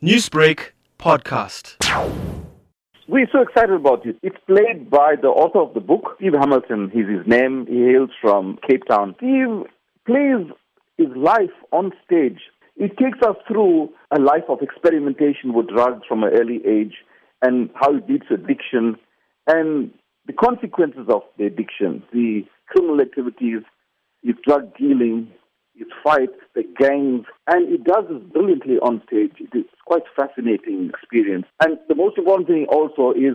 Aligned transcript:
Newsbreak 0.00 0.70
podcast. 0.96 1.74
We're 3.08 3.26
so 3.32 3.40
excited 3.40 3.72
about 3.72 4.06
it. 4.06 4.16
It's 4.22 4.36
played 4.46 4.88
by 4.88 5.16
the 5.20 5.26
author 5.26 5.58
of 5.58 5.74
the 5.74 5.80
book, 5.80 6.14
Steve 6.18 6.34
Hamilton. 6.38 6.88
He's 6.94 7.08
his 7.08 7.26
name. 7.26 7.66
He 7.66 7.80
hails 7.80 8.10
from 8.20 8.60
Cape 8.68 8.84
Town. 8.88 9.16
Steve 9.18 9.66
plays 10.06 10.46
his 10.98 11.08
life 11.16 11.50
on 11.72 11.90
stage. 12.06 12.38
It 12.76 12.96
takes 12.96 13.18
us 13.26 13.34
through 13.48 13.88
a 14.16 14.20
life 14.20 14.44
of 14.48 14.62
experimentation 14.62 15.52
with 15.52 15.66
drugs 15.66 16.02
from 16.08 16.22
an 16.22 16.30
early 16.32 16.60
age 16.64 16.94
and 17.42 17.68
how 17.74 17.90
leads 17.90 18.28
to 18.28 18.34
addiction 18.34 18.94
and 19.48 19.90
the 20.28 20.32
consequences 20.32 21.08
of 21.12 21.22
the 21.38 21.46
addiction, 21.46 22.04
the 22.12 22.44
criminal 22.68 23.00
activities, 23.00 23.62
his 24.22 24.36
drug 24.46 24.76
dealing, 24.76 25.32
his 26.08 26.18
fights, 26.18 26.38
the 26.54 26.62
gangs, 26.78 27.26
and 27.46 27.68
he 27.68 27.78
does 27.78 28.04
this 28.08 28.22
brilliantly 28.32 28.78
on 28.78 29.02
stage. 29.06 29.32
It 29.38 29.56
is 29.56 29.64
quite 29.84 30.02
fascinating 30.16 30.90
experience. 30.90 31.46
And 31.62 31.78
the 31.88 31.94
most 31.94 32.18
important 32.18 32.48
thing 32.48 32.66
also 32.68 33.12
is 33.12 33.34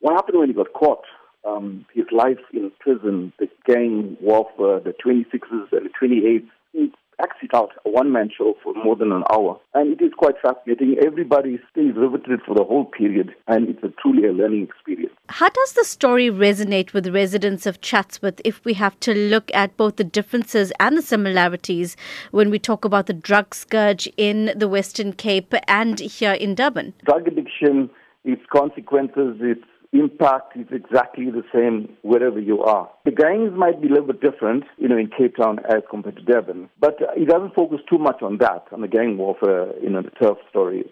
what 0.00 0.14
happened 0.14 0.38
when 0.38 0.48
he 0.48 0.54
got 0.54 0.72
caught. 0.72 1.04
Um, 1.46 1.86
his 1.94 2.06
life 2.10 2.40
in 2.52 2.72
prison, 2.80 3.32
the 3.38 3.48
gang 3.66 4.16
warfare, 4.20 4.80
the 4.80 4.94
26s 5.04 5.72
and 5.72 5.86
the 5.86 5.90
28s. 6.00 6.46
He 6.72 6.92
acts 7.20 7.36
it 7.42 7.54
out, 7.54 7.70
a 7.84 7.90
one-man 7.90 8.30
show 8.36 8.54
for 8.62 8.74
more 8.74 8.96
than 8.96 9.12
an 9.12 9.24
hour. 9.32 9.58
And 9.74 9.92
it 9.92 10.04
is 10.04 10.12
quite 10.16 10.34
fascinating. 10.42 10.96
Everybody 11.04 11.58
stays 11.70 11.94
riveted 11.96 12.40
for 12.46 12.54
the 12.54 12.64
whole 12.64 12.84
period, 12.84 13.34
and 13.46 13.68
it's 13.68 13.82
a 13.82 13.92
truly 14.00 14.28
a 14.28 14.32
learning 14.32 14.62
experience. 14.64 15.12
How 15.28 15.48
does 15.48 15.72
the 15.72 15.84
story 15.84 16.30
resonate 16.30 16.92
with 16.92 17.08
residents 17.08 17.66
of 17.66 17.80
Chatsworth 17.80 18.40
if 18.44 18.64
we 18.64 18.74
have 18.74 18.98
to 19.00 19.14
look 19.14 19.50
at 19.54 19.76
both 19.76 19.96
the 19.96 20.04
differences 20.04 20.72
and 20.78 20.96
the 20.96 21.02
similarities 21.02 21.96
when 22.30 22.50
we 22.50 22.58
talk 22.58 22.84
about 22.84 23.06
the 23.06 23.12
drug 23.12 23.54
scourge 23.54 24.08
in 24.16 24.52
the 24.56 24.68
Western 24.68 25.12
Cape 25.12 25.54
and 25.66 25.98
here 26.00 26.32
in 26.32 26.54
Durban? 26.54 26.94
Drug 27.04 27.26
addiction, 27.26 27.90
its 28.24 28.42
consequences, 28.52 29.36
its 29.40 29.64
impact 30.00 30.56
is 30.56 30.66
exactly 30.70 31.30
the 31.30 31.44
same 31.54 31.96
wherever 32.02 32.40
you 32.40 32.62
are. 32.62 32.90
The 33.04 33.10
gangs 33.10 33.52
might 33.56 33.80
be 33.80 33.88
a 33.88 33.90
little 33.90 34.06
bit 34.06 34.20
different, 34.20 34.64
you 34.78 34.88
know, 34.88 34.96
in 34.96 35.08
Cape 35.08 35.36
Town 35.36 35.58
as 35.68 35.82
compared 35.90 36.16
to 36.16 36.22
Durban, 36.22 36.68
but 36.80 36.96
it 37.16 37.28
doesn't 37.28 37.54
focus 37.54 37.80
too 37.88 37.98
much 37.98 38.22
on 38.22 38.38
that, 38.38 38.66
on 38.72 38.80
the 38.80 38.88
gang 38.88 39.16
warfare, 39.18 39.72
you 39.82 39.90
know, 39.90 40.02
the 40.02 40.10
turf 40.10 40.38
story. 40.50 40.84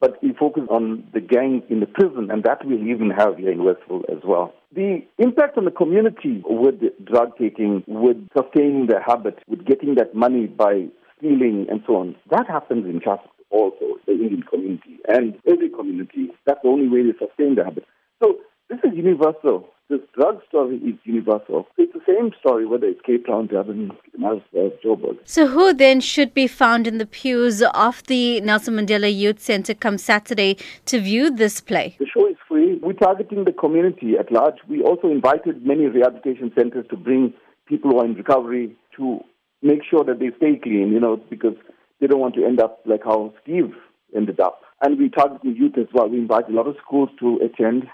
But 0.00 0.22
we 0.22 0.32
focus 0.32 0.62
on 0.70 1.04
the 1.12 1.20
gang 1.20 1.62
in 1.68 1.80
the 1.80 1.86
prison, 1.86 2.30
and 2.30 2.42
that 2.44 2.64
we'll 2.64 2.88
even 2.88 3.10
have 3.10 3.36
here 3.36 3.52
in 3.52 3.64
Westville 3.64 4.04
as 4.10 4.22
well. 4.24 4.54
The 4.74 5.04
impact 5.18 5.58
on 5.58 5.66
the 5.66 5.70
community 5.70 6.42
with 6.46 6.80
drug 7.04 7.36
taking, 7.36 7.84
with 7.86 8.16
sustaining 8.34 8.86
the 8.86 9.00
habit, 9.04 9.38
with 9.46 9.66
getting 9.66 9.96
that 9.96 10.14
money 10.14 10.46
by 10.46 10.86
stealing 11.18 11.66
and 11.68 11.82
so 11.86 11.96
on, 11.96 12.16
that 12.30 12.46
happens 12.48 12.86
in 12.86 13.00
Chatsworth 13.00 13.28
also, 13.50 13.98
the 14.06 14.12
Indian 14.12 14.42
community 14.42 14.98
and 15.08 15.36
every 15.46 15.68
community. 15.68 16.28
That's 16.46 16.60
the 16.62 16.68
only 16.68 16.88
way 16.88 17.02
they 17.02 17.18
sustain 17.18 17.56
the 17.56 17.64
habit. 17.64 17.84
So 18.22 18.38
this 18.70 18.78
is 18.84 18.96
universal. 18.96 19.68
This 19.88 20.00
drug 20.14 20.40
story 20.48 20.76
is 20.76 20.94
universal. 21.02 21.66
It's 21.76 21.92
the 21.92 22.00
same 22.06 22.30
story 22.38 22.64
whether 22.64 22.86
it's 22.86 23.00
Cape 23.04 23.26
Town, 23.26 23.48
Durban, 23.48 23.90
Joburg. 24.16 25.18
So 25.24 25.48
who 25.48 25.74
then 25.74 26.00
should 26.00 26.32
be 26.32 26.46
found 26.46 26.86
in 26.86 26.98
the 26.98 27.06
pews 27.06 27.60
of 27.74 28.04
the 28.06 28.40
Nelson 28.42 28.76
Mandela 28.76 29.12
Youth 29.12 29.40
Centre 29.40 29.74
come 29.74 29.98
Saturday 29.98 30.56
to 30.86 31.00
view 31.00 31.28
this 31.28 31.60
play? 31.60 31.96
The 31.98 32.06
show 32.06 32.28
is 32.28 32.36
free. 32.48 32.78
We're 32.80 32.92
targeting 32.92 33.44
the 33.44 33.52
community 33.52 34.14
at 34.16 34.30
large. 34.30 34.58
We 34.68 34.80
also 34.82 35.08
invited 35.08 35.66
many 35.66 35.86
rehabilitation 35.86 36.52
centres 36.56 36.86
to 36.90 36.96
bring 36.96 37.34
people 37.66 37.90
who 37.90 37.98
are 37.98 38.04
in 38.04 38.14
recovery 38.14 38.76
to 38.96 39.20
make 39.62 39.80
sure 39.88 40.04
that 40.04 40.20
they 40.20 40.30
stay 40.36 40.60
clean, 40.62 40.92
you 40.92 41.00
know, 41.00 41.16
because 41.28 41.56
they 42.00 42.06
don't 42.06 42.20
want 42.20 42.36
to 42.36 42.44
end 42.44 42.60
up 42.60 42.80
like 42.86 43.02
how 43.04 43.34
Steve 43.42 43.74
ended 44.14 44.38
up. 44.38 44.62
And 44.82 44.98
we 44.98 45.08
target 45.08 45.42
the 45.42 45.50
youth 45.50 45.76
as 45.76 45.86
well. 45.92 46.08
We 46.08 46.18
invite 46.18 46.48
a 46.48 46.52
lot 46.52 46.68
of 46.68 46.76
schools 46.82 47.10
to 47.18 47.38
attend 47.44 47.84